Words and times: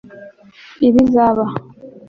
ibizaba 0.87 1.45